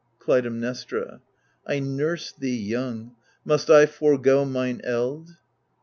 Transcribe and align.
Clytemnestra 0.17 1.21
I 1.67 1.77
nursed 1.77 2.39
thee 2.39 2.57
young; 2.57 3.15
must 3.45 3.69
I 3.69 3.85
forego 3.85 4.45
mine 4.45 4.81
eld 4.83 5.37